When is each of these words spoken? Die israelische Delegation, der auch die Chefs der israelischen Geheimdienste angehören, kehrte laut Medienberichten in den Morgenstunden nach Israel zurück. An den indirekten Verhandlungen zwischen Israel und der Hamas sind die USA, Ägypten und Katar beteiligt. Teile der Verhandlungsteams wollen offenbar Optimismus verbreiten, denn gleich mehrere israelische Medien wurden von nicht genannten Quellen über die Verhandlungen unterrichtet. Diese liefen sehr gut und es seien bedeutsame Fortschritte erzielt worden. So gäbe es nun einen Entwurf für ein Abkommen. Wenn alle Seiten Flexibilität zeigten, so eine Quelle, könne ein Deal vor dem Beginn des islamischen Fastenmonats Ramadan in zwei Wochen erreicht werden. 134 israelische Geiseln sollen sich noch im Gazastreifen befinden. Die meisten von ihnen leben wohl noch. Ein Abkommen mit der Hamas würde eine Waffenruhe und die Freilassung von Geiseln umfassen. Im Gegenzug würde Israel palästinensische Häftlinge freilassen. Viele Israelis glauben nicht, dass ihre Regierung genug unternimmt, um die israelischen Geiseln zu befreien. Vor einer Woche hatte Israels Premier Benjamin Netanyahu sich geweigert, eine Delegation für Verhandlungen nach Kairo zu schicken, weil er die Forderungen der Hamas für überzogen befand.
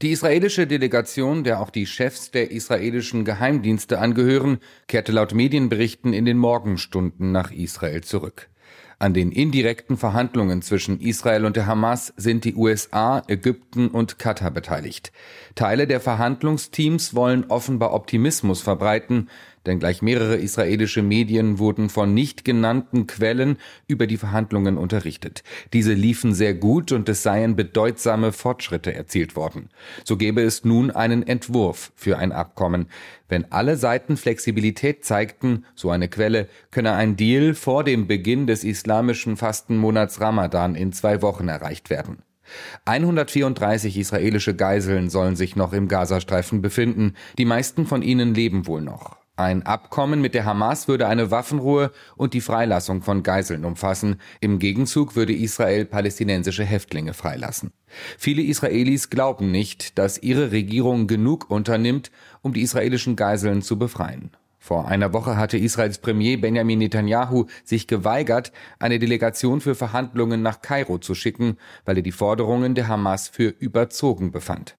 Die 0.00 0.12
israelische 0.12 0.68
Delegation, 0.68 1.42
der 1.42 1.60
auch 1.60 1.70
die 1.70 1.84
Chefs 1.84 2.30
der 2.30 2.52
israelischen 2.52 3.24
Geheimdienste 3.24 3.98
angehören, 3.98 4.58
kehrte 4.86 5.10
laut 5.10 5.34
Medienberichten 5.34 6.12
in 6.12 6.24
den 6.24 6.38
Morgenstunden 6.38 7.32
nach 7.32 7.50
Israel 7.50 8.04
zurück. 8.04 8.48
An 9.00 9.12
den 9.12 9.32
indirekten 9.32 9.96
Verhandlungen 9.96 10.62
zwischen 10.62 11.00
Israel 11.00 11.44
und 11.44 11.56
der 11.56 11.66
Hamas 11.66 12.12
sind 12.16 12.44
die 12.44 12.54
USA, 12.54 13.24
Ägypten 13.26 13.88
und 13.88 14.20
Katar 14.20 14.52
beteiligt. 14.52 15.10
Teile 15.56 15.88
der 15.88 16.00
Verhandlungsteams 16.00 17.16
wollen 17.16 17.46
offenbar 17.48 17.92
Optimismus 17.92 18.62
verbreiten, 18.62 19.28
denn 19.68 19.78
gleich 19.78 20.02
mehrere 20.02 20.36
israelische 20.36 21.02
Medien 21.02 21.58
wurden 21.60 21.88
von 21.88 22.14
nicht 22.14 22.44
genannten 22.44 23.06
Quellen 23.06 23.58
über 23.86 24.08
die 24.08 24.16
Verhandlungen 24.16 24.76
unterrichtet. 24.76 25.44
Diese 25.72 25.92
liefen 25.92 26.34
sehr 26.34 26.54
gut 26.54 26.90
und 26.90 27.08
es 27.08 27.22
seien 27.22 27.54
bedeutsame 27.54 28.32
Fortschritte 28.32 28.92
erzielt 28.92 29.36
worden. 29.36 29.70
So 30.04 30.16
gäbe 30.16 30.42
es 30.42 30.64
nun 30.64 30.90
einen 30.90 31.26
Entwurf 31.26 31.92
für 31.94 32.18
ein 32.18 32.32
Abkommen. 32.32 32.88
Wenn 33.28 33.52
alle 33.52 33.76
Seiten 33.76 34.16
Flexibilität 34.16 35.04
zeigten, 35.04 35.64
so 35.74 35.90
eine 35.90 36.08
Quelle, 36.08 36.48
könne 36.70 36.94
ein 36.94 37.16
Deal 37.16 37.54
vor 37.54 37.84
dem 37.84 38.06
Beginn 38.06 38.46
des 38.46 38.64
islamischen 38.64 39.36
Fastenmonats 39.36 40.20
Ramadan 40.20 40.74
in 40.74 40.92
zwei 40.92 41.22
Wochen 41.22 41.48
erreicht 41.48 41.90
werden. 41.90 42.22
134 42.84 43.98
israelische 43.98 44.54
Geiseln 44.54 45.10
sollen 45.10 45.36
sich 45.36 45.56
noch 45.56 45.72
im 45.72 45.88
Gazastreifen 45.88 46.62
befinden. 46.62 47.14
Die 47.36 47.44
meisten 47.44 47.86
von 47.86 48.02
ihnen 48.02 48.34
leben 48.34 48.66
wohl 48.66 48.80
noch. 48.80 49.16
Ein 49.38 49.62
Abkommen 49.62 50.20
mit 50.20 50.34
der 50.34 50.44
Hamas 50.44 50.88
würde 50.88 51.06
eine 51.06 51.30
Waffenruhe 51.30 51.92
und 52.16 52.34
die 52.34 52.40
Freilassung 52.40 53.02
von 53.02 53.22
Geiseln 53.22 53.64
umfassen. 53.64 54.16
Im 54.40 54.58
Gegenzug 54.58 55.14
würde 55.14 55.32
Israel 55.32 55.84
palästinensische 55.84 56.64
Häftlinge 56.64 57.14
freilassen. 57.14 57.70
Viele 58.18 58.42
Israelis 58.42 59.10
glauben 59.10 59.52
nicht, 59.52 59.96
dass 59.96 60.20
ihre 60.20 60.50
Regierung 60.50 61.06
genug 61.06 61.52
unternimmt, 61.52 62.10
um 62.42 62.52
die 62.52 62.62
israelischen 62.62 63.14
Geiseln 63.14 63.62
zu 63.62 63.78
befreien. 63.78 64.32
Vor 64.58 64.88
einer 64.88 65.12
Woche 65.12 65.36
hatte 65.36 65.56
Israels 65.56 65.98
Premier 65.98 66.36
Benjamin 66.40 66.80
Netanyahu 66.80 67.46
sich 67.62 67.86
geweigert, 67.86 68.50
eine 68.80 68.98
Delegation 68.98 69.60
für 69.60 69.76
Verhandlungen 69.76 70.42
nach 70.42 70.62
Kairo 70.62 70.98
zu 70.98 71.14
schicken, 71.14 71.58
weil 71.84 71.98
er 71.98 72.02
die 72.02 72.10
Forderungen 72.10 72.74
der 72.74 72.88
Hamas 72.88 73.28
für 73.28 73.50
überzogen 73.50 74.32
befand. 74.32 74.76